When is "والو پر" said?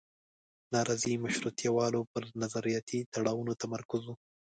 1.77-2.23